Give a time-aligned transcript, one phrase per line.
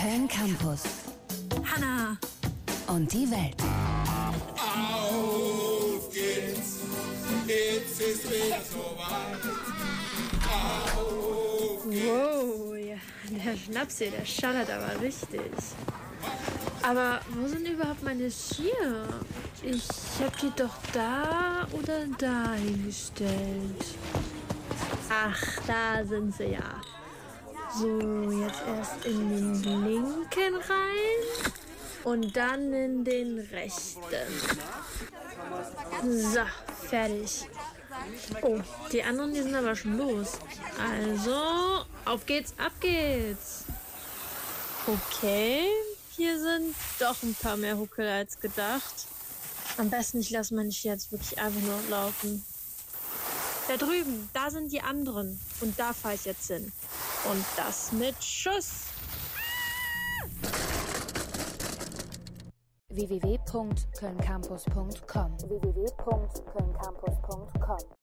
[0.00, 0.82] Köln Campus.
[1.62, 2.16] Hanna.
[2.86, 3.56] Und die Welt.
[4.56, 6.78] Auf geht's,
[7.46, 9.44] jetzt ist wieder soweit.
[10.96, 12.06] Auf geht's.
[12.06, 12.96] Wow, ja,
[13.30, 15.52] der Schnaps hier, der schallert aber richtig.
[16.82, 19.06] Aber wo sind überhaupt meine Skier?
[19.62, 19.86] Ich
[20.24, 23.84] hab die doch da oder da hingestellt.
[25.10, 26.80] Ach, da sind sie ja.
[27.78, 31.52] So, jetzt erst in den linken rein
[32.04, 34.28] und dann in den rechten.
[36.02, 36.40] So,
[36.88, 37.46] fertig.
[38.42, 38.58] Oh,
[38.92, 40.32] die anderen, die sind aber schon los.
[40.78, 43.64] Also, auf geht's, ab geht's.
[44.86, 45.66] Okay,
[46.16, 49.06] hier sind doch ein paar mehr Huckel als gedacht.
[49.76, 52.44] Am besten, ich lasse meine jetzt wirklich einfach nur laufen.
[53.68, 55.40] Da drüben, da sind die anderen.
[55.60, 56.72] Und da fahre ich jetzt hin.
[57.28, 58.84] Und das mit Schuss.
[62.88, 67.90] www.kölncampus.com www.kölncampus.com